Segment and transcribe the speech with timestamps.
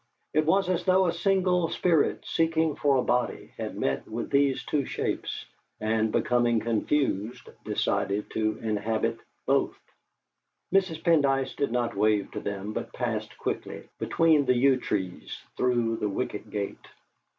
[0.33, 4.63] It was as though a single spirit seeking for a body had met with these
[4.65, 5.45] two shapes,
[5.79, 9.77] and becoming confused, decided to inhabit both.
[10.73, 11.03] Mrs.
[11.03, 16.09] Pendyce did not wave to them, but passed quickly, between the yew trees, through the
[16.09, 16.87] wicket gate....